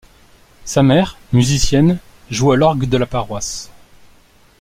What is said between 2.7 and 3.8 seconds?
de la paroisse.